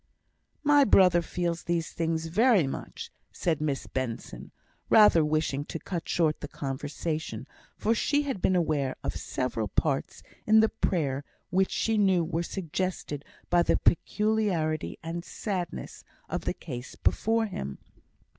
[0.63, 4.49] "My brother feels these things very much," said Miss Benson,
[4.89, 7.45] rather wishing to cut short the conversation,
[7.77, 12.41] for she had been aware of several parts in the prayer which she knew were
[12.41, 17.77] suggested by the peculiarity and sadness of the case before him.